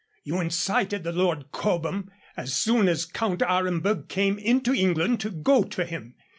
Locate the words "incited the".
0.39-1.11